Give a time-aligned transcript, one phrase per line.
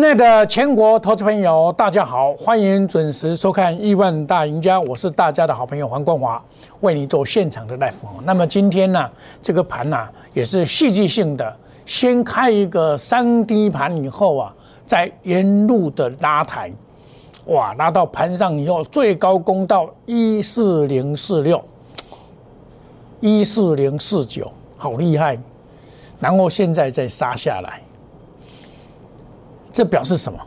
[0.00, 6.42] 亲爱的全国投资朋友，大家好，欢迎准时收看《亿万大赢家》，我是大家的好朋友黄光华，
[6.80, 7.92] 为你做现场的 live。
[8.24, 9.10] 那么今天呢，
[9.42, 11.54] 这个盘呢也是戏剧性的，
[11.84, 14.54] 先开一个三低盘以后啊，
[14.86, 16.72] 再沿路的拉抬，
[17.48, 21.62] 哇，拉到盘上以后，最高攻到一四零四六、
[23.20, 25.38] 一四零四九，好厉害，
[26.18, 27.82] 然后现在再杀下来。
[29.72, 30.38] 这表示什么？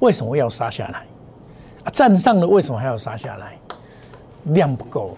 [0.00, 1.04] 为什么要杀下来？
[1.84, 3.56] 啊，站上了为什么还要杀下来？
[4.44, 5.16] 量不够了，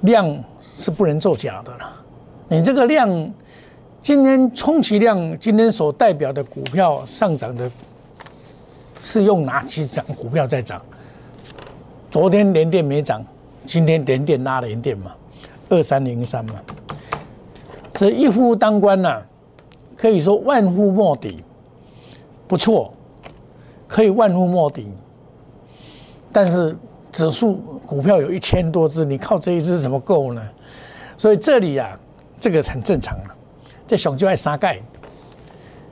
[0.00, 1.92] 量是不能作假的了。
[2.48, 3.08] 你这个量，
[4.00, 7.70] 今天充其量今天所代表的股票上涨的，
[9.04, 10.82] 是用哪几涨股票在涨？
[12.10, 13.24] 昨天连电没涨，
[13.64, 15.12] 今天连电拉连电嘛，
[15.68, 16.54] 二三零三嘛，
[17.92, 19.22] 这一夫当关呐，
[19.96, 21.42] 可以说万夫莫敌。
[22.46, 22.92] 不错，
[23.88, 24.92] 可以万夫莫敌，
[26.32, 26.76] 但是
[27.10, 27.54] 指数
[27.86, 30.42] 股票有一千多只，你靠这一只怎么够呢？
[31.16, 31.98] 所以这里啊，
[32.40, 33.34] 这个很正常了。
[33.86, 34.80] 这熊就爱杀钙，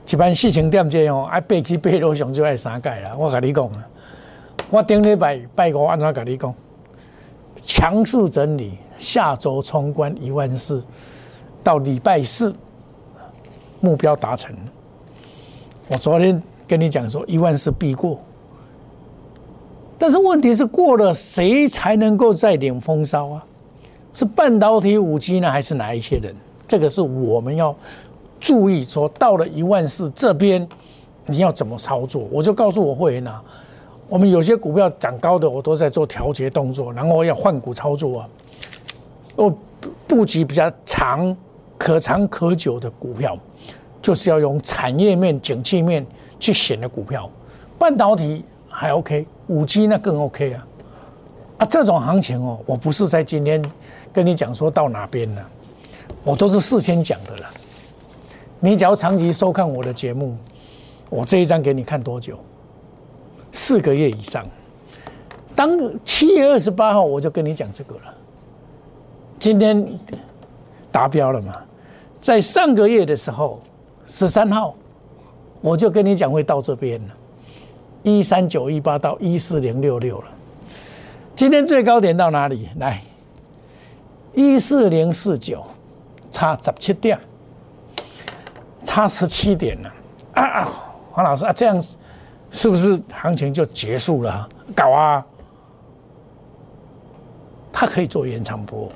[0.09, 3.15] 一般事情点这哦，爱背起背落熊就爱杀钙啦。
[3.17, 3.87] 我跟你讲啊，
[4.69, 6.53] 我顶礼拜拜五安怎跟你讲？
[7.63, 10.83] 强势整理，下周冲关一万四，
[11.63, 12.55] 到礼拜四
[13.79, 14.55] 目标达成。
[15.91, 16.41] 我昨天。
[16.67, 18.17] 跟你讲说一万是必过，
[19.97, 23.43] 但是问题是过了谁才能够再领风骚啊？
[24.13, 26.33] 是半导体五 G 呢，还是哪一些人？
[26.65, 27.75] 这个是我们要
[28.39, 28.85] 注意。
[28.85, 30.65] 说到了一万四这边，
[31.25, 32.25] 你要怎么操作？
[32.31, 33.43] 我就告诉我会员啊，
[34.07, 38.29] 我们有些股票涨高的，我都在做调节动作，然后要换股操作啊。
[39.35, 39.53] 我
[40.07, 41.35] 布局比较长、
[41.77, 43.37] 可长可久的股票，
[44.01, 46.05] 就是要用产业面、景气面。
[46.41, 47.29] 去选的股票，
[47.77, 50.67] 半导体还 OK，五 G 那更 OK 啊！
[51.59, 53.63] 啊，这种行情哦，我不是在今天
[54.11, 55.49] 跟你讲说到哪边了，
[56.23, 57.45] 我都是事先讲的了。
[58.59, 60.35] 你只要长期收看我的节目，
[61.11, 62.39] 我这一张给你看多久？
[63.51, 64.43] 四个月以上。
[65.55, 68.15] 当七月二十八号我就跟你讲这个了，
[69.37, 69.87] 今天
[70.91, 71.55] 达标了嘛？
[72.19, 73.61] 在上个月的时候，
[74.05, 74.75] 十三号。
[75.61, 77.15] 我就跟你讲会到这边了，
[78.01, 80.27] 一三九一八到一四零六六了。
[81.35, 82.67] 今天最高点到哪里？
[82.77, 82.99] 来，
[84.33, 85.63] 一四零四九，
[86.31, 87.19] 差十七点，
[88.83, 89.93] 差十七点了。
[90.33, 90.69] 啊啊，
[91.11, 91.79] 黄老师啊，这样
[92.49, 94.49] 是不是行情就结束了？
[94.75, 95.23] 搞啊！
[97.71, 98.91] 它可以做延长波，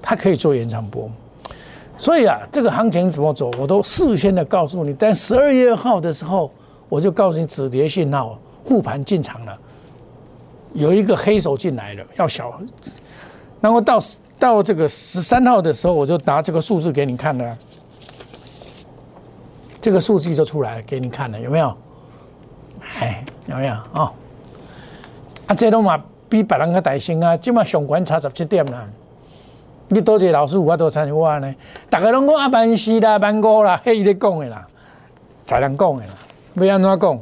[0.00, 1.10] 它可以做延长波。
[1.96, 4.92] 所以啊，这个行情怎么走，我都事先的告诉你。
[4.94, 6.50] 但十二月号的时候，
[6.88, 9.56] 我就告诉你止跌信号，护盘进场了，
[10.72, 12.60] 有一个黑手进来了，要小。
[13.60, 14.00] 然后到
[14.38, 17.56] 到这个十三号的时候，我就拿这个数字给你看了，
[19.80, 21.76] 这个数据就出来了，给你看了，有没有？
[22.98, 24.12] 哎，有没有啊？
[25.46, 28.88] 啊，这都嘛比别人个大升啊，今嘛上关差十七点啦。
[29.92, 31.54] 你多谢老师，我多参与我呢。
[31.90, 34.66] 大家拢讲啊，万四啦，万五啦，迄伊咧讲的啦，
[35.44, 36.14] 才人讲的啦。
[36.54, 37.20] 要安怎讲？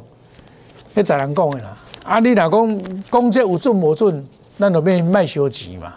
[0.95, 1.77] 迄才人讲的啦。
[2.05, 4.25] 啊，你若讲讲这有准无准，
[4.57, 5.93] 咱就变卖小钱嘛。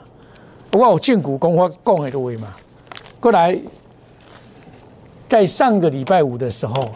[0.73, 2.49] 我有证据讲我讲的对嘛。
[3.21, 3.57] 过来，
[5.29, 6.89] 在上个礼拜五的时候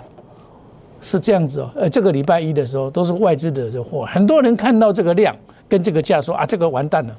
[1.01, 1.71] 是这样子哦。
[1.77, 5.37] 呃，这个礼拜一的时候都是外资的这货，很多人看到这个量
[5.69, 7.17] 跟这个价，说啊，这个完蛋了。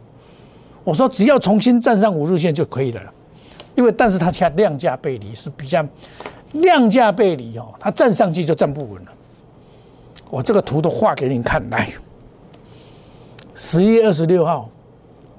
[0.83, 3.01] 我说只要重新站上五日线就可以了，
[3.75, 5.85] 因为但是它恰量价背离是比较
[6.53, 9.11] 量价背离哦，它站上去就站不稳了。
[10.29, 11.89] 我这个图都画给你看，来，
[13.55, 14.69] 十一月二十六号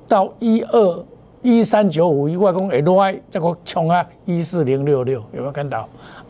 [0.06, 1.04] 到一二
[1.42, 5.88] 一三九五一外公 L Y 这个冲啊一四零六六有没有看到？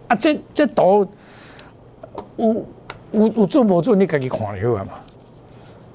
[0.09, 1.07] 啊，这这图
[2.37, 2.65] 有
[3.13, 3.99] 有有准无准？
[3.99, 4.93] 你自己看就好嘛。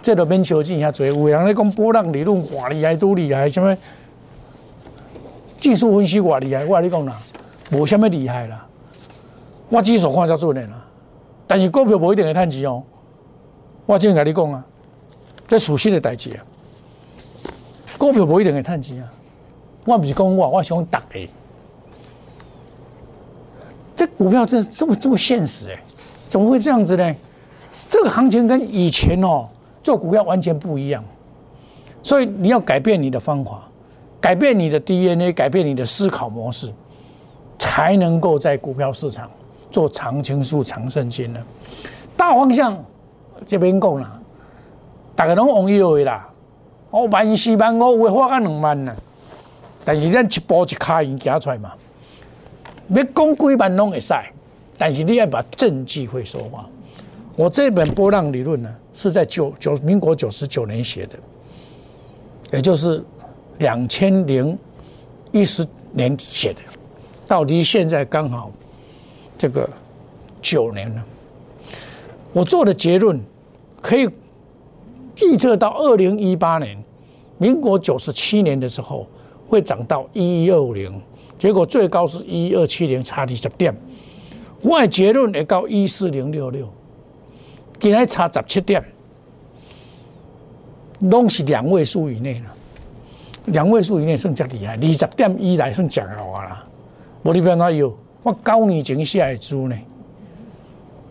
[0.05, 3.75] 这都免求证遐侪，有人咧讲波浪理论偌厉害，多厉害，什么
[5.59, 7.19] 技术分析偌厉害，我跟你讲啦，
[7.71, 8.67] 无什么厉害啦。
[9.67, 10.85] 我技术看才准的啦，
[11.47, 12.83] 但是股票无一定会趁钱哦。
[13.87, 14.63] 我正跟你讲啊，
[15.47, 16.45] 这属实的代志啊，
[17.97, 19.11] 股票无一定会趁钱啊。
[19.85, 21.19] 我不是讲我，我想大个。
[23.95, 25.79] 这股票这这么这么现实哎，
[26.27, 27.15] 怎么会这样子呢？
[27.89, 29.47] 这个行情跟以前哦。
[29.85, 31.03] 做股票完全不一样，
[32.01, 33.61] 所以你要改变你的方法，
[34.19, 36.73] 改变你的 DNA，改变你的思考模式，
[37.59, 39.29] 才能够在股票市场
[39.69, 41.39] 做长青树、长胜金呢。
[42.17, 42.83] 大方向
[43.45, 44.19] 这边够啦，
[45.15, 46.27] 大家拢往右的啦，
[46.89, 48.95] 哦，万四万五，有的花个两万呐。
[49.83, 51.73] 但是咱一步一卡印行出来嘛，
[52.89, 54.15] 要讲几万拢会使，
[54.79, 56.65] 但是你要把证据会说话。
[57.35, 61.19] 我这本波浪理论呢，是在九九民国九十九年写的，
[62.53, 63.03] 也就是
[63.59, 64.57] 两千零
[65.33, 66.61] 一十年写的，
[67.27, 68.49] 到离现在刚好
[69.37, 69.69] 这个
[70.41, 71.05] 九年了。
[72.31, 73.21] 我做的结论
[73.81, 74.09] 可以
[75.21, 76.81] 预测到二零一八年，
[77.37, 79.05] 民国九十七年的时候
[79.45, 81.01] 会涨到一一二五零，
[81.37, 83.75] 结果最高是一一二七零，差二十点。
[84.61, 86.65] 我的结论也到一四零六六。
[87.79, 88.83] 今天差十七点，
[90.99, 92.45] 拢是两位数以内了。
[93.45, 96.65] 两位数以内算较厉害，二十点以内算强好啊啦。
[97.23, 97.95] 无你变哪有？
[98.23, 99.75] 我九年前写的书呢？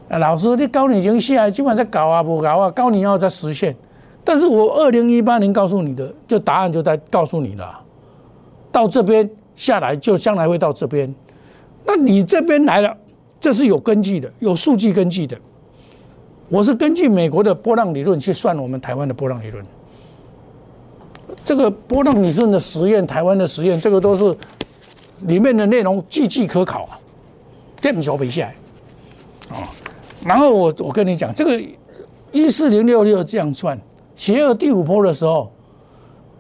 [0.09, 3.75] 啊，老师，你九年前写的，基本上搞啊，不搞啊，九年后才实现。
[4.25, 7.81] 但是我二零一八年告诉你的，就答案就在告诉你了。
[8.73, 11.15] 到这边下来，就将来会到这边。
[11.85, 12.97] 那你这边来了，
[13.39, 15.39] 这是有根据的，有数据根据的。
[16.55, 19.67] 我是根据美国的波浪理论去算我们台湾的波浪理论。
[21.45, 24.37] 这个波浪理论的实验，台湾的实验，这个都是
[25.23, 26.95] 里面的内容句句可考啊，
[27.83, 29.69] 电小比下来啊。
[30.25, 31.61] 然后我我跟你讲，这个
[32.31, 33.77] 一四零六六这样算，
[34.15, 35.51] 邪恶第五波的时候，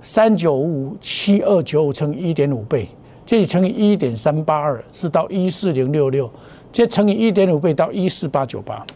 [0.00, 2.88] 三九五七二九五乘一点五倍，
[3.26, 6.30] 这乘以一点三八二是到一四零六六，
[6.70, 8.86] 这乘以一点五倍到一四八九八。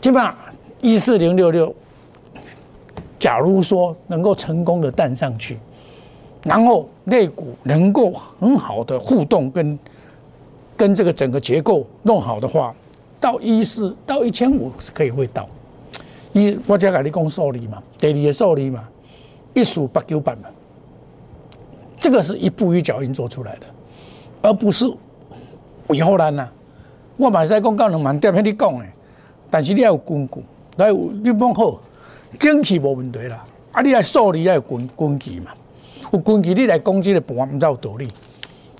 [0.00, 0.34] 基本上
[0.80, 1.74] 一四零六六，
[3.18, 5.58] 假如说能够成功的弹上去，
[6.42, 9.78] 然后肋骨能够很好的互动跟
[10.76, 12.74] 跟这个整个结构弄好的话，
[13.20, 15.46] 到一四到一千五是可以会到。
[16.32, 18.88] 一我只跟你讲受力嘛，第二个受力嘛，
[19.52, 20.48] 一数八九百嘛，
[21.98, 23.66] 这个是一步一脚印做出来的，
[24.40, 24.90] 而不是
[25.90, 26.48] 以后来呐。
[27.18, 28.90] 我马上公告两万点，跟你讲诶。
[29.50, 30.34] 但是你要有根据，
[30.76, 31.80] 来有你讲好，
[32.38, 33.44] 经济无问题啦。
[33.72, 35.50] 啊，你来数理要有根根据嘛，
[36.12, 38.08] 有根据你来攻击的盘，唔知有道理，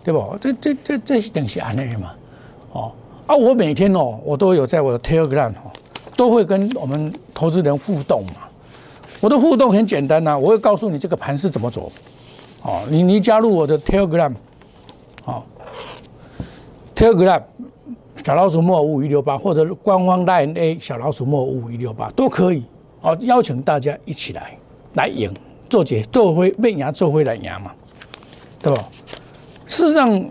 [0.03, 0.37] 对不？
[0.41, 2.13] 这这这这一定是安尼嘛。
[2.73, 2.93] 哦，
[3.27, 5.71] 啊，我每天哦，我都有在我的 Telegram 哦，
[6.17, 8.49] 都会跟我们投资人互动嘛。
[9.21, 11.91] 我的互动很简单呐，我会告诉你这个盘是怎么走。
[12.63, 14.35] 哦，你你加入我的 Telegram，
[15.25, 15.47] 好
[16.97, 17.43] ，Telegram。
[18.25, 22.65] 小老鼠莫五五一六八，或者官方 line A 小老鼠莫五五一六八都可以。
[23.01, 24.57] 哦，邀请大家一起来
[24.95, 25.33] 来赢，
[25.71, 27.73] 做解做灰变牙做会来牙嘛，
[28.61, 28.89] 对吧？
[29.65, 30.23] 事实上，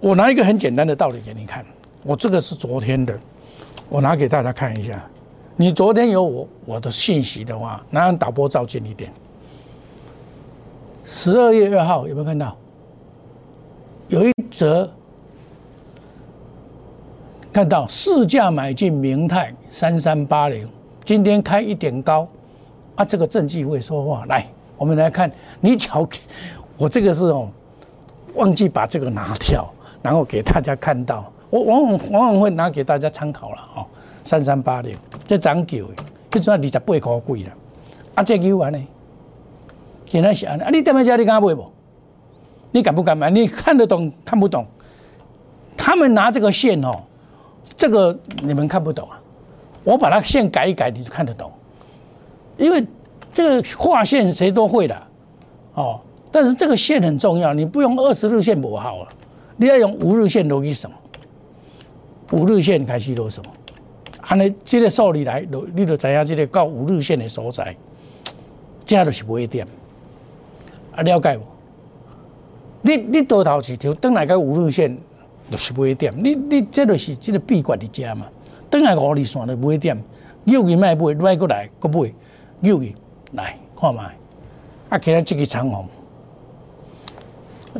[0.00, 1.64] 我拿一个很简单的道理给你看。
[2.02, 3.14] 我这个是昨天的，
[3.90, 5.02] 我拿给大家看一下。
[5.56, 9.12] 你昨天有我我的信息的话，拿导播照近一点。
[11.04, 12.56] 十二月二号有没有看到？
[14.08, 14.90] 有一则。
[17.54, 20.68] 看到市价买进明泰三三八零，
[21.04, 22.26] 今天开一点高，
[22.96, 24.24] 啊，这个证据会说话。
[24.26, 24.44] 来，
[24.76, 26.04] 我们来看，你瞧，
[26.76, 27.48] 我这个是哦，
[28.34, 33.86] 忘记把这个拿掉，然后给大家看到，我往往往往会拿给大家参考了哦。
[34.24, 35.88] 三三八零，这涨九，
[36.32, 37.52] 这算二十八块贵了，
[38.16, 38.84] 啊，这牛完呢？
[40.06, 41.70] 现在是安，啊，你点么家你敢买不？
[42.72, 43.30] 你敢不敢买？
[43.30, 44.66] 你看得懂看不懂？
[45.76, 47.00] 他们拿这个线哦。
[47.76, 49.20] 这个你们看不懂啊，
[49.82, 51.50] 我把它线改一改，你就看得懂。
[52.56, 52.86] 因为
[53.32, 55.02] 这个画线谁都会的，
[55.74, 59.08] 哦，但是这个线很重要，你不用二十日线不好啊，
[59.56, 60.96] 你要用五日线逻辑什么？
[62.32, 63.50] 五日线开始都什么？
[64.20, 67.76] 安尼这个数理来，你就知影这个到五日线的所在，
[68.86, 69.66] 这就是买点。
[70.94, 71.44] 啊，了解不？
[72.82, 74.96] 你你多头市场等来个五日线。
[75.50, 78.26] 就是买点，你你这就是这个闭关的家嘛。
[78.70, 79.96] 等下五日线的买点，
[80.44, 82.12] 又去卖买，买过来搁买，
[82.60, 82.94] 又去
[83.32, 84.14] 来看卖。
[84.88, 85.86] 啊，今日这个长虹，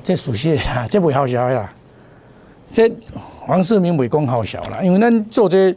[0.03, 1.73] 这熟悉啊， 这不好笑呀。
[2.73, 2.93] 这
[3.41, 5.75] 黄世明未讲好笑啦，因为咱做这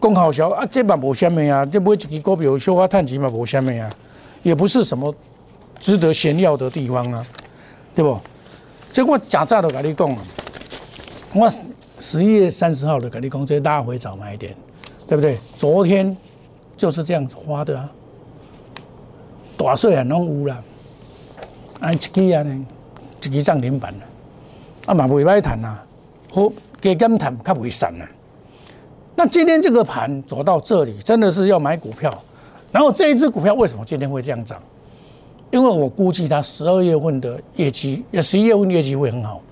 [0.00, 3.90] 讲好笑啊，这嘛无虾米啊，这买一支股票小花探钱嘛无虾米啊，
[4.42, 5.14] 也不是什么
[5.78, 7.24] 值得炫耀的地方啊，
[7.94, 8.18] 对不？
[8.92, 10.18] 这我假早都跟你讲了。
[11.34, 11.48] 我
[11.98, 14.54] 十一月三十号的跟你讲，这拉回早买点，
[15.06, 15.38] 对不对？
[15.56, 16.16] 昨天
[16.76, 17.90] 就是这样子花的啊，
[19.56, 20.62] 大税也拢有啦，
[21.80, 22.66] 啊，一支啊呢，
[23.22, 24.04] 一支涨停板啊，
[24.86, 25.84] 啊嘛袂歹谈啊，
[26.30, 28.08] 好加减谈较袂散啊。
[29.14, 32.16] 那今天这个盘走到这里，真的是要买股票。
[32.72, 34.58] 然后这一只股票为什么今天会这样涨？
[35.50, 39.42] 因为我估计它十二月份的业绩，也十一月份业绩会很好。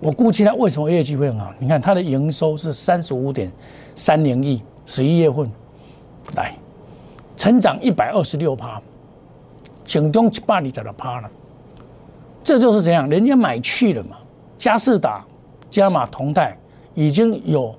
[0.00, 1.52] 我估计它为什么业绩会很好？
[1.58, 3.52] 你看它的营收是三十五点
[3.94, 5.48] 三零亿，十一月份
[6.34, 6.54] 来
[7.36, 8.80] 成长一百二十六趴，
[9.84, 11.30] 整中一百二十六趴了。
[12.42, 14.16] 这就是怎样，人家买去了嘛。
[14.56, 15.24] 嘉士达、
[15.70, 16.56] 加码同泰
[16.94, 17.74] 已经有。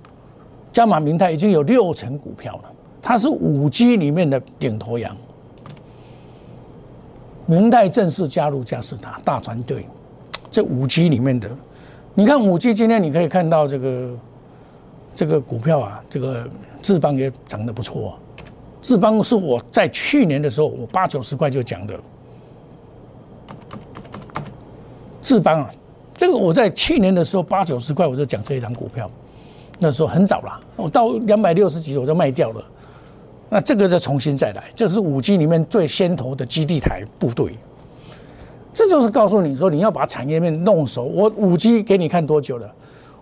[0.71, 5.13] 加码明泰已经有六成股票了，它是五 G 里面的顶头羊。
[7.45, 9.85] 明泰正式加入嘉士达大船队，
[10.49, 11.49] 这五 G 里面的，
[12.13, 14.09] 你看五 G 今天你可以看到这个
[15.15, 16.47] 这个股票啊，这个
[16.81, 18.17] 智邦也涨得不错。
[18.81, 21.97] 智邦是我在去年的时候，我八九十块就讲的。
[25.21, 25.71] 智邦啊，
[26.17, 29.09] 这个我在去年的时候八九十块我就讲这一张股票。
[29.79, 32.63] 那时候很早了，我到两百六十几我就卖掉了。
[33.49, 37.55] 那这个再重新再来，这是五 G 里面最先头的基地台部队。
[38.73, 41.03] 这就是告诉你说，你要把产业面弄熟。
[41.03, 42.73] 我五 G 给你看多久了？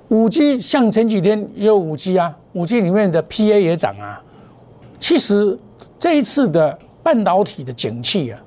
[0.10, 4.22] 五 G 像前几天也有五 G 啊，五 G 里面的 PA 也涨啊。
[5.00, 5.58] 其实
[5.98, 8.40] 这一次的半导体的景气啊，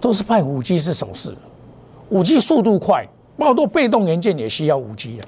[0.00, 1.34] 都是派五 G 是首势。
[2.08, 3.06] 五 G 速度快，
[3.36, 5.26] 包括被动元件也需要五 G 啊。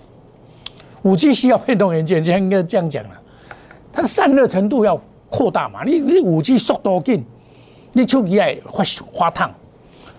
[1.02, 3.10] 五 G 需要被动元件，应该这样讲了，
[3.92, 5.82] 它散热程度要扩大嘛？
[5.84, 7.24] 你你五 G 速度紧，
[7.92, 8.84] 你手机爱发
[9.18, 9.52] 发烫，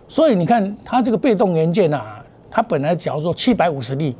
[0.07, 4.15] 所以你看它这个被动元件啊，它本来假如说七百五十粒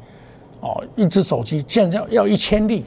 [0.61, 2.83] 哦，一只手机现在要一千粒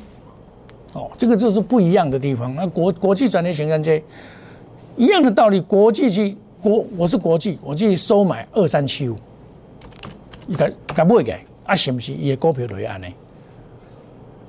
[0.92, 2.54] 哦，这个就是不一样的地方。
[2.54, 4.02] 那国国际转接型元件
[4.96, 9.16] 一样的道理，国际去国我是国际，我去收买二三七五，
[10.46, 11.76] 你敢敢不会给啊？
[11.76, 13.06] 是不是也股票会安呢？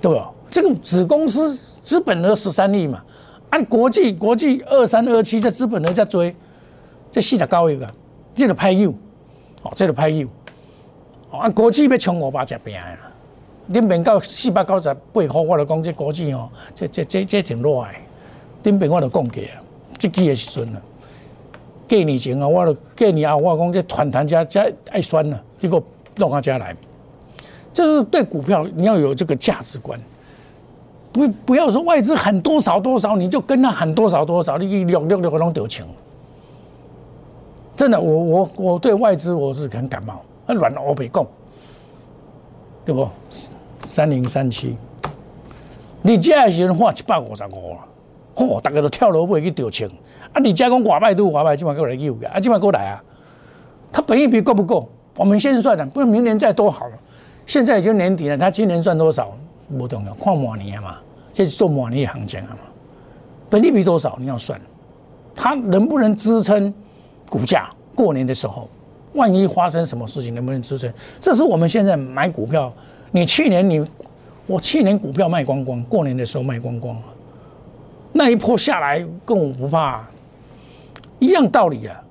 [0.01, 0.21] 对不？
[0.49, 3.03] 这个子公司资本额十三亿嘛，
[3.49, 6.33] 按国际国际二三二七，这资本额在追，
[7.11, 7.85] 这四十高一个，
[8.37, 8.93] 这个拍油，
[9.63, 10.27] 哦，这个拍油，
[11.31, 12.85] 哦，按国际要冲五百只饼啊，
[13.73, 17.89] 顶边到四百九十八块，我就讲这国际哦，这这这这挺弱的，
[18.61, 19.57] 顶边我就讲过啊，
[19.97, 20.81] 这期的时阵啊，
[21.89, 25.81] 过年前啊，我就过年后我讲这团团加加爱酸了，结果
[26.17, 26.75] 弄到家来。
[27.73, 29.99] 这是对股票你要有这个价值观，
[31.11, 35.83] 不不要说外资喊多少多少，你就跟他喊多少多少，你六六六个拢得钱。
[37.77, 41.27] 真的，我我我对外资我是很感冒，那软欧北共，
[42.83, 43.07] 对不？
[43.85, 44.75] 三零三七，
[46.01, 47.85] 你这的时阵花一百五十五啊，
[48.33, 49.87] 嚯，大家都跳楼不会去得钱。
[50.33, 53.03] 啊，你家讲外卖都有外卖，今晚过来又个，啊，今晚过来啊，
[53.91, 54.89] 他本一笔够不够？
[55.15, 56.97] 我们先算了，不是明年再多好了。
[57.45, 59.31] 现在已经年底了，他今年赚多少
[59.77, 60.97] 不重要，看明年嘛，
[61.31, 62.57] 这是做明年行情啊嘛。
[63.49, 64.59] 本利比多少你要算，
[65.35, 66.73] 他能不能支撑
[67.29, 67.69] 股价？
[67.95, 68.69] 过年的时候，
[69.13, 70.91] 万一发生什么事情，能不能支撑？
[71.19, 72.71] 这是我们现在买股票。
[73.11, 73.85] 你去年你
[74.45, 76.95] 我去年股票卖光光，过年的时候卖光光，
[78.13, 80.05] 那一波下来跟我不怕，
[81.19, 82.01] 一样道理啊。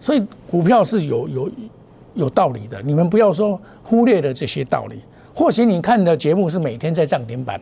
[0.00, 1.50] 所以股票是有有。
[2.14, 5.00] 有道理的，你们不要说忽略了这些道理。
[5.32, 7.60] 或许你看的节目是每天在涨停板，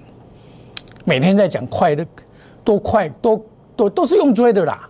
[1.04, 2.06] 每天在讲快的，
[2.64, 3.38] 多快，多
[3.76, 4.88] 多都是用追的啦，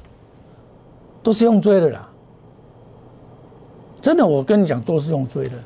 [1.26, 2.09] 都是用追的啦。
[4.00, 5.56] 真的，我跟你讲，都是用追的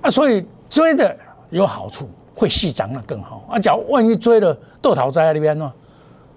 [0.00, 0.10] 啊。
[0.10, 1.16] 所以追的
[1.50, 3.56] 有好处，会细涨的更好啊。
[3.56, 5.72] 假如万一追了豆桃在那边呢，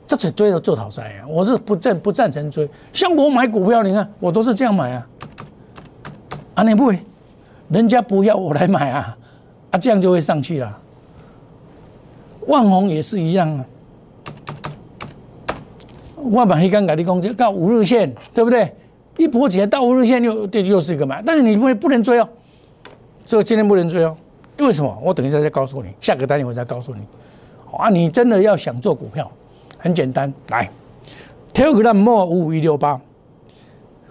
[0.06, 1.26] 这才追了豆桃在啊。
[1.28, 5.08] 我是不赞不赞成追，像我买股票，你看我都是这样买啊。
[6.54, 7.00] 啊，你不会，
[7.70, 9.18] 人家不要我来买啊，
[9.72, 10.78] 啊，这样就会上去了。
[12.46, 13.66] 万红也是一样啊。
[16.24, 18.72] 我把黑钢改的攻击到五日线，对不对？
[19.18, 22.30] 一波起来到五日线又这又是一个买，但是你不不能追哦，
[23.26, 24.16] 所以今天不能追哦。
[24.58, 24.98] 因为什么？
[25.02, 27.02] 我等一下再告诉你，下个单元我再告诉你。
[27.78, 29.30] 啊，你真的要想做股票，
[29.78, 30.70] 很简单，来
[31.54, 33.00] ，Telegram 莫五五一六八。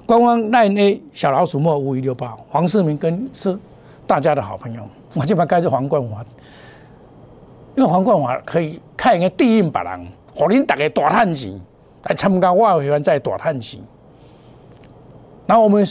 [0.06, 3.58] 官方赖 A 小老鼠莫五五一六八，黄世明跟是
[4.06, 4.82] 大家的好朋友，
[5.16, 6.24] 我这边该是黄冠华，
[7.76, 11.52] 因为黄冠华可以看一个地印别人，和恁大家大探钱
[12.08, 13.78] 来参加外汇员在大探钱。
[15.46, 15.86] 然后我们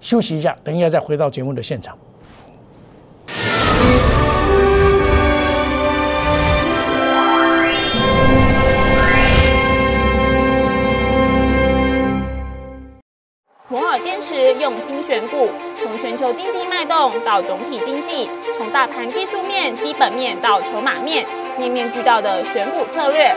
[0.00, 1.96] 休息一下，等一下再回到节目的现场。
[13.68, 15.48] 摩尔坚持用心选股，
[15.80, 21.24] 从全球经济脉动到总体经济，从大盘技术面、基本面到筹码面。
[21.58, 23.36] 面面俱到的选股策略，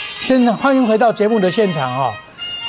[0.31, 2.13] 欢迎回到节目的现场啊、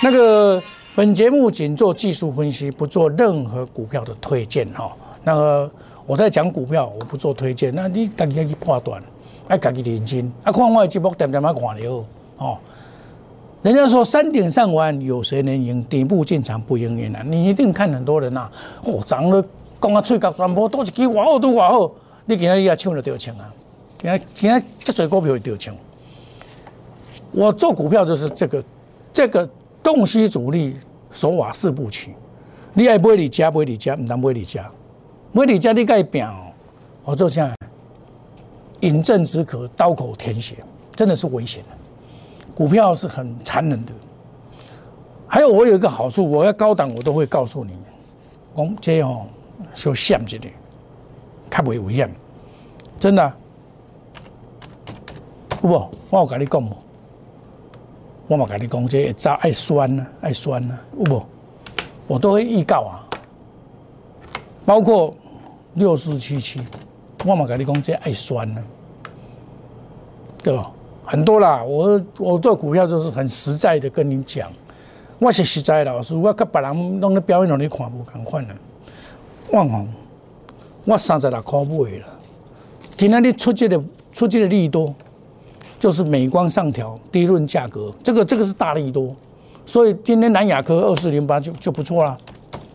[0.03, 0.61] 那个
[0.97, 4.91] 本节目仅做技术分析，不做任何股票的推荐哈、
[5.23, 5.71] 那个
[6.05, 9.01] 我在讲股票，我不做推荐，那你自己去判断，
[9.47, 12.05] 爱自己认真，啊，看我的节目点点啊看了
[12.39, 12.59] 哦。
[13.63, 15.81] 人家说山顶上玩有谁能赢？
[15.85, 17.25] 底部进场不赢也难。
[17.31, 18.51] 你一定看很多人呐、
[18.83, 19.41] 哦，涨了
[19.81, 21.93] 讲啊喙角传播都一支偌好都偌好，
[22.25, 23.47] 你今仔日也抢了掉钱啊！
[24.01, 25.73] 今天今天这嘴股票会掉钱。
[27.33, 28.65] 我做股票就是这个
[29.13, 29.49] 这个
[29.83, 30.77] 洞悉主力
[31.11, 32.15] 手法四部曲，
[32.75, 34.71] 你爱买你家买你家，唔当买你家，
[35.33, 36.53] 买你家你该拼哦。
[37.05, 37.53] 我做这样，
[38.81, 40.57] 饮鸩止渴，刀口舔血，
[40.95, 41.77] 真的是危险的。
[42.55, 43.93] 股票是很残忍的。
[45.27, 47.73] 还有我有一个好处，我要高档我都会告诉你，
[48.55, 49.27] 讲这哦，
[49.73, 50.53] 小险一点，
[51.51, 52.15] 较袂危险，
[53.01, 53.37] 真的啊。
[55.63, 55.91] 有无？
[56.11, 56.77] 我有跟你讲无？
[58.33, 61.23] 我嘛跟你讲，这会早爱酸呐、爱酸呐、有无？
[62.09, 63.05] 我都会预告啊，
[64.65, 65.15] 包括
[65.75, 66.59] 六四七七，
[67.27, 68.63] 我嘛跟你讲，这爱酸呐、
[70.43, 70.71] 对吧？
[71.05, 74.51] 很多啦，我我做股票就是很实在的跟你讲，
[75.19, 78.55] 我是实在的老师，我跟别人弄咧表演让你看无共款啦。
[79.51, 79.89] 我讲，
[80.87, 82.07] 我三十六块买了，
[82.97, 83.79] 今仔日出这个
[84.11, 84.95] 出这个利多，
[85.83, 89.13] 就是美光上调低润价格，这个这个是大利多，
[89.67, 92.17] 所以今天南亚科二四零八就就不错啦，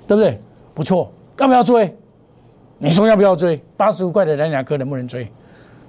[0.05, 0.37] 对不对？
[0.73, 1.95] 不错，要不要追？
[2.79, 3.57] 你说要不要追？
[3.77, 5.25] 八十五块的南亚科能不能追？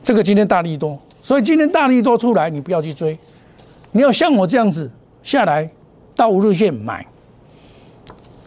[0.00, 3.18] 这个今天大利多，所以今天大利多出来，你不要去追，
[3.90, 4.88] 你要像我这样子
[5.20, 5.68] 下来
[6.14, 7.04] 到五日线买，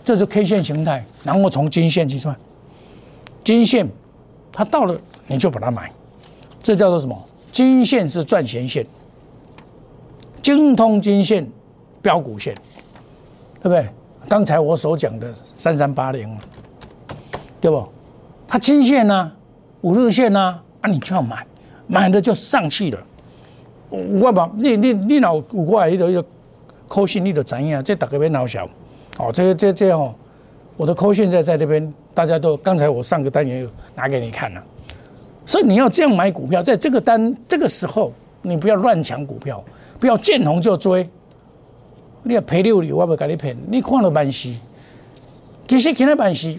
[0.06, 2.34] 这是 K 线形态，然后从金线计算，
[3.44, 3.86] 金线
[4.50, 5.92] 它到了你就把它买，
[6.64, 7.22] 这叫做什么？
[7.52, 8.86] 金线是赚钱线，
[10.42, 11.48] 精通金线
[12.02, 12.54] 标股线，
[13.62, 13.88] 对不对？
[14.30, 16.38] 刚才我所讲的三三八零，
[17.60, 17.88] 对不？
[18.48, 19.32] 它金线呢、
[19.82, 21.46] 五日线呢、啊，你就要买，
[21.88, 23.00] 买了就上去了。
[23.90, 26.26] 我把你你你若有我的迄个迄个
[26.88, 28.66] 扣讯，你就知影，这大家要闹笑。
[29.18, 30.14] 哦，这这这哦，
[30.78, 34.64] 我的扣讯在在那边，大家都刚才我上个单元有拿给你看了。
[35.52, 39.62] 所以你要这样买股票，在这个单这个时候，你不要乱抢股票，
[40.00, 41.06] 不要见红就追。
[42.24, 43.58] 你要赔六厘，我不给你骗。
[43.68, 44.56] 你看了万事，
[45.68, 46.58] 其实今天万事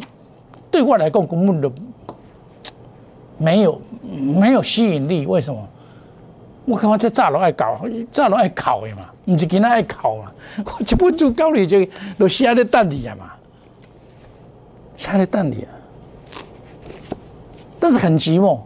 [0.70, 1.72] 对我来讲根本就
[3.38, 3.80] 没有
[4.36, 5.24] 没有吸引力。
[5.26, 5.66] 为什么？
[6.66, 10.30] 我感觉这炸楼爱搞，炸楼爱考的嘛，不是今天爱考嘛。
[10.58, 11.82] 我一本书教你就
[12.18, 13.32] 就写在蛋里啊嘛，
[14.98, 15.72] 写在蛋里啊。
[17.80, 18.60] 但是很寂寞，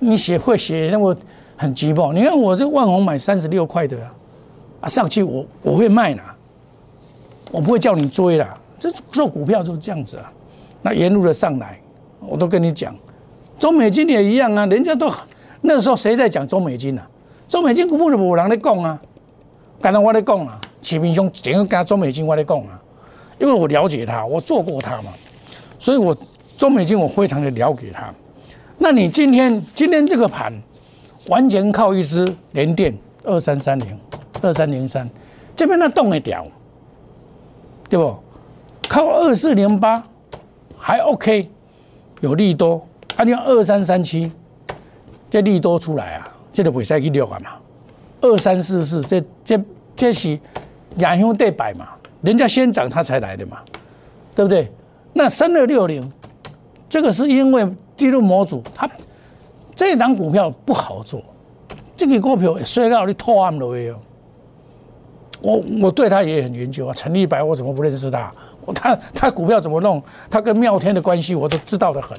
[0.00, 1.14] 你写会写那么
[1.56, 2.12] 很寂寞。
[2.12, 3.96] 你看我这万红买三十六块的
[4.80, 6.34] 啊，上去我我会卖啦，
[7.52, 8.58] 我不会叫你追啦。
[8.78, 10.32] 这做股票就是这样子啊。
[10.82, 11.78] 那沿路的上来，
[12.20, 12.94] 我都跟你讲，
[13.58, 15.10] 中美金也一样啊，人家都
[15.60, 17.06] 那时候谁在讲中美金啊？
[17.46, 18.98] 中美金根本就无人在讲啊，
[19.82, 22.80] 刚才我在讲啊，启明兄整个跟中美金我在讲啊，
[23.38, 25.12] 因为我了解他，我做过他嘛，
[25.78, 26.16] 所以我
[26.56, 28.10] 中美金我非常的了解他。
[28.82, 30.50] 那你今天今天这个盘，
[31.28, 34.00] 完全靠一只连电二三三零
[34.40, 35.08] 二三零三
[35.54, 36.46] 这边那动得掉，
[37.90, 38.16] 对不？
[38.88, 40.02] 靠二四零八
[40.78, 41.50] 还 OK，
[42.22, 42.80] 有利多，
[43.16, 44.32] 啊，你看二三三七，
[45.28, 47.50] 这利多出来啊，这个袂使去聊啊嘛。
[48.22, 49.60] 二三四四，这这
[49.94, 50.40] 这是
[50.96, 51.86] 两兄对摆嘛，
[52.22, 53.58] 人家先涨他才来的嘛，
[54.34, 54.72] 对不对？
[55.12, 56.10] 那三二六零，
[56.88, 57.68] 这个是因为
[58.00, 58.88] 低入模组，它
[59.74, 61.22] 这档股票不好做，
[61.94, 63.96] 这个股票衰到你吐暗了哦。
[65.42, 68.32] 我我对他也很研究啊，陈立白我怎么不认识他？
[68.64, 72.16] 我他他股票怎么弄，他跟妙天的关系我都知道的很。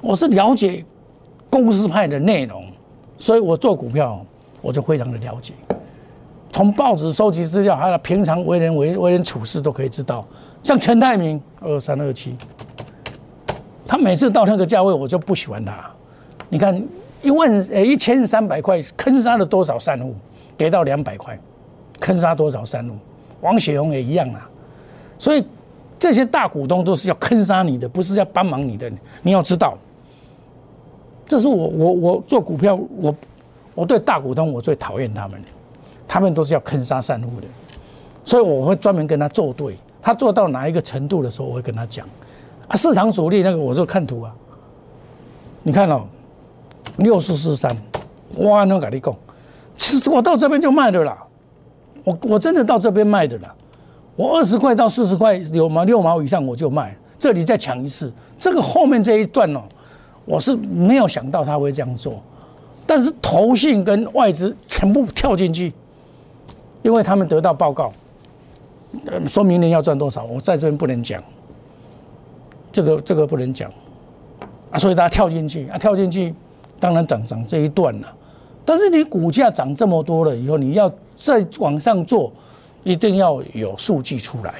[0.00, 0.84] 我是了解
[1.50, 2.64] 公司派的内容，
[3.18, 4.24] 所以我做股票
[4.60, 5.54] 我就非常的了解。
[6.52, 10.24] 从报纸收集资料，还有平常为人为为人处事都可以知道。
[10.62, 12.36] 像陈泰明二三二七，
[13.86, 15.90] 他每次到那个价位，我就不喜欢他。
[16.48, 16.82] 你看
[17.22, 20.14] 一万呃一千三百块坑杀了多少散户，
[20.56, 21.38] 跌到两百块，
[22.00, 22.94] 坑杀多少散户？
[23.40, 24.48] 王雪红也一样啊。
[25.18, 25.44] 所以
[25.98, 28.90] 这些大股东都是要坑杀你的，不是要帮忙你的。
[29.22, 29.76] 你要知道，
[31.26, 33.14] 这是我我我做股票，我
[33.74, 35.40] 我对大股东我最讨厌他们，
[36.06, 37.46] 他们都是要坑杀散户的，
[38.24, 39.76] 所以我会专门跟他作对。
[40.00, 42.04] 他做到哪一个程度的时候，我会跟他讲。
[42.68, 44.34] 啊，市场主力那个，我就看图啊。
[45.62, 46.02] 你看哦，
[46.96, 47.76] 六四四三，
[48.36, 49.14] 我能跟你讲，
[49.76, 51.16] 其实我到这边就卖的啦。
[52.04, 53.54] 我我真的到这边卖的啦。
[54.16, 58.12] 我二十块到四十块有毛六毛以上我就卖，这里再抢一次。
[58.38, 59.62] 这个后面这一段哦，
[60.24, 62.20] 我是没有想到他会这样做，
[62.86, 65.72] 但是投信跟外资全部跳进去，
[66.82, 67.92] 因为他们得到报告。
[69.26, 71.22] 说明年要赚多少，我在这边不能讲，
[72.72, 73.70] 这个这个不能讲
[74.70, 76.34] 啊，所以大家跳进去啊，跳进去，
[76.80, 78.12] 当然涨涨这一段了。
[78.64, 82.32] 但是你股价涨这么多了以后，你要再往上做，
[82.84, 84.54] 一定要有数据出来。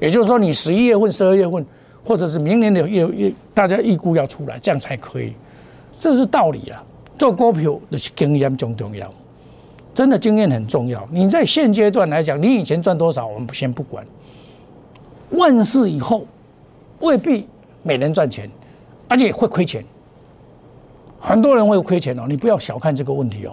[0.00, 1.66] 也就是说，你十一月份、十二月份，
[2.04, 5.32] 或者是明年的月月，大家预估要出来，这样才可以。
[5.98, 6.82] 这是道理啊，
[7.18, 9.12] 做股票的经验重重要。
[9.92, 11.04] 真的经验很重要。
[11.10, 14.06] 你在现阶段来讲，你以前赚多少，我们先不管。
[15.30, 16.24] 万事以后
[17.00, 17.44] 未必
[17.82, 18.50] 每人赚钱，
[19.08, 19.84] 而且会亏钱。
[21.20, 23.52] 很多人会亏钱哦，你不要小看这个问题哦。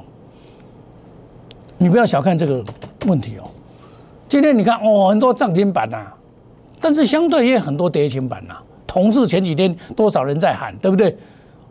[1.77, 2.63] 你不要小看这个
[3.05, 3.43] 问题哦。
[4.29, 6.05] 今天你看哦，很多涨停板呐，
[6.79, 8.55] 但是相对也很多跌停板呐。
[8.87, 11.17] 同志前几天多少人在喊，对不对？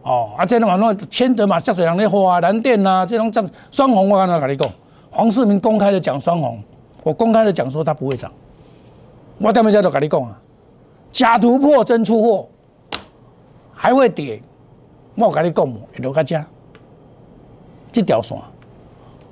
[0.03, 4.71] 哦，啊，这种网络千德嘛，下水人的花啊，蓝电呐，这种涨双红，我刚才跟你讲，
[5.11, 6.63] 黄世明公开的讲双红，
[7.03, 8.31] 我公开的讲说它不会涨，
[9.39, 10.39] 我他们家都跟你讲啊，
[11.15, 12.49] 假突破真出货，
[13.73, 14.43] 还会跌，
[15.15, 16.45] 我跟你讲，留个家，
[17.93, 18.37] 这条线，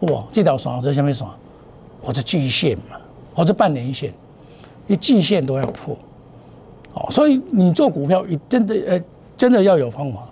[0.03, 1.27] 哇，这条线是什么线？
[2.01, 2.97] 或者季线嘛，
[3.35, 4.15] 或者半年线，
[4.87, 5.97] 你季线都要破，
[6.95, 9.03] 哦，所以你做股票，你真的呃，
[9.37, 10.23] 真的要有方法。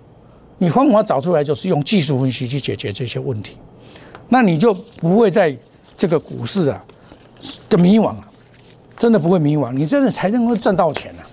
[0.58, 3.56] 你方法找出来，就是用技术分析去解决这些问题，
[4.28, 5.56] 那你就不会在
[5.96, 6.84] 这个股市啊
[7.68, 8.28] 的迷惘啊，
[8.96, 11.26] 真的不会迷惘，你真的才能够赚到钱啊！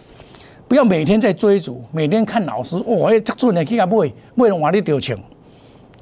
[0.67, 5.17] 不要每天在追逐，每天看老师，哦，哎，这做你去啊不会，不会往里丢钱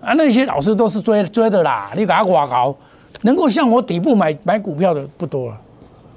[0.01, 0.13] 啊！
[0.13, 2.75] 那些老师都是追追的啦，你给他挂高，
[3.21, 5.58] 能够像我底部买买股票的不多了，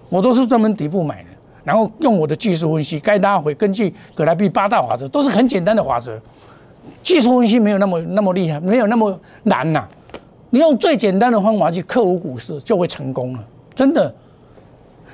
[0.08, 1.28] 我都是专门底部买的，
[1.62, 6.18] 然后用我的技术分析，该拉回，根据格莱比八大法则，都是很简单的法则。
[7.02, 9.86] 技术分析没有那么那么厉害，没有那么难呐。
[10.50, 13.44] 你用最简单的方法去克服股市，就会成功了。
[13.74, 14.12] 真的，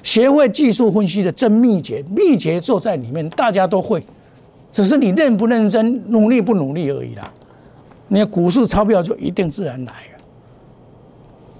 [0.04, 4.04] 学会技术分析的真秘诀，秘诀就在里面，大家都会，
[4.70, 7.32] 只是你认不认真、努力不努力而已啦。
[8.08, 10.20] 你的股市钞票就一定自然来了。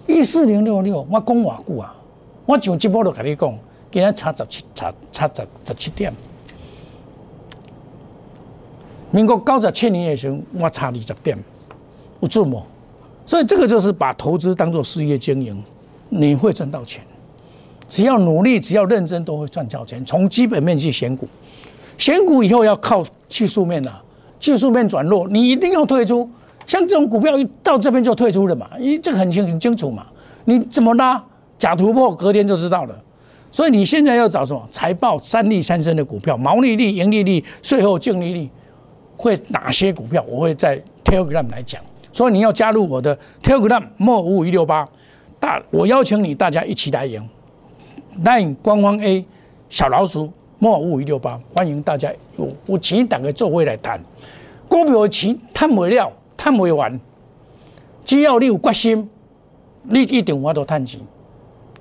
[0.07, 1.97] 一四零六六，我讲偌久啊，
[2.45, 3.59] 我上直播都跟你讲，
[3.91, 6.13] 今日差十七，差差十十七点。
[9.11, 11.37] 民国九十七年的时候，我差二十点，
[12.21, 12.63] 我做么？
[13.25, 15.65] 所以这个就是把投资当做事业经营，
[16.11, 17.03] 你会赚到钱。
[17.89, 20.05] 只要努力，只要认真，都会赚到钱。
[20.05, 21.29] 从基本面去选股，
[21.99, 24.03] 选股以后要靠技术面啊，
[24.39, 26.29] 技术面转弱，你一定要退出。
[26.67, 30.07] 像这种股票一到这边就退出了嘛，因为这个很清很清楚嘛。
[30.47, 31.23] 你怎么拉
[31.59, 33.05] 假突破，隔天就知道了。
[33.51, 34.67] 所以你现在要找什么？
[34.71, 38.49] 财报三利三升的股票，毛利率、盈利率、税后净利率。
[39.17, 40.25] 会哪些股票？
[40.29, 41.81] 我会在 Telegram 来讲，
[42.13, 44.89] 所以你要加入我的 Telegram 莫五五一六八
[45.39, 47.23] 大，我邀请你大家一起来赢。
[48.23, 49.25] Line 官方 A
[49.69, 54.01] 小老鼠莫五五一六八，欢迎大家有有钱大家做位来谈
[54.69, 57.01] 股票的钱，赚未了，赚未完。
[58.05, 59.11] 只要你有决心，
[59.83, 61.01] 你一定我都赚钱。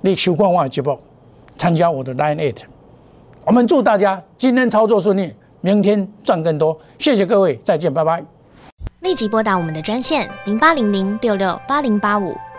[0.00, 0.98] 你收看我的节目，
[1.56, 2.62] 参加我的 Line Eight，
[3.44, 5.32] 我们祝大家今天操作顺利。
[5.60, 8.22] 明天赚更多，谢谢各位，再见，拜拜。
[9.00, 12.36] 立即拨打我们的专线零八零零六六八零八五